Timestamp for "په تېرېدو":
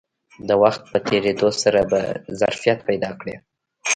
0.91-1.49